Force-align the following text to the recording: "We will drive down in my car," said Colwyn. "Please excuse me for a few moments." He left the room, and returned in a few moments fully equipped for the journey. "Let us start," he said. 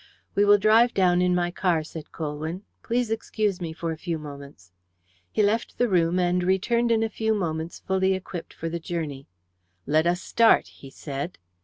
"We 0.33 0.45
will 0.45 0.57
drive 0.57 0.95
down 0.95 1.21
in 1.21 1.35
my 1.35 1.51
car," 1.51 1.83
said 1.83 2.11
Colwyn. 2.11 2.63
"Please 2.81 3.11
excuse 3.11 3.61
me 3.61 3.71
for 3.71 3.91
a 3.91 3.97
few 3.99 4.17
moments." 4.17 4.71
He 5.31 5.43
left 5.43 5.77
the 5.77 5.87
room, 5.87 6.17
and 6.17 6.41
returned 6.43 6.89
in 6.91 7.03
a 7.03 7.07
few 7.07 7.35
moments 7.35 7.77
fully 7.81 8.15
equipped 8.15 8.51
for 8.51 8.67
the 8.67 8.79
journey. 8.79 9.27
"Let 9.85 10.07
us 10.07 10.19
start," 10.19 10.69
he 10.69 10.89
said. 10.89 11.37